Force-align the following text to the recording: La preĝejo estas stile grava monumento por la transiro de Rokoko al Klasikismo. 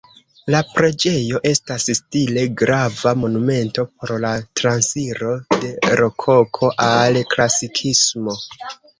La 0.53 0.59
preĝejo 0.75 1.39
estas 1.49 1.83
stile 1.97 2.45
grava 2.61 3.11
monumento 3.23 3.85
por 3.89 4.13
la 4.23 4.31
transiro 4.61 5.33
de 5.65 5.69
Rokoko 6.01 6.71
al 6.87 7.21
Klasikismo. 7.35 8.35